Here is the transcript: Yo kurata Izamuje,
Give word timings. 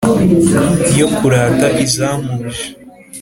Yo 0.99 1.07
kurata 1.17 1.67
Izamuje, 1.85 2.65